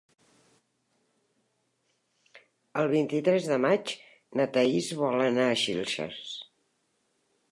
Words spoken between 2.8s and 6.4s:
El vint-i-tres de maig na Thaís vol anar a Xilxes.